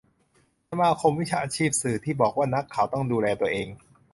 [0.69, 3.67] สมาคมวิชาชีพสื่อ ที่บอกว่า นักข่าวต้องดูแลตัวเอง